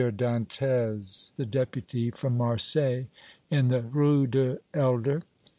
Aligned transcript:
Dantès, 0.09 1.31
the 1.35 1.45
Deputy 1.45 2.09
from 2.09 2.35
Marseilles, 2.35 3.05
in 3.51 3.67
the 3.67 3.81
Rue 3.83 4.25
du 4.25 4.57
Helder. 4.73 5.21